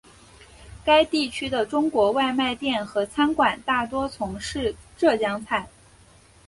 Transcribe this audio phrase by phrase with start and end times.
[0.83, 5.69] 该地区的中国外卖店和餐馆大多从事浙江菜。